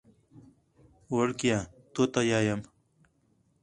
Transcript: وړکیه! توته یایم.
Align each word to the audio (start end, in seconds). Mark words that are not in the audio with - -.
وړکیه! 1.15 1.59
توته 1.93 2.21
یایم. 2.31 2.61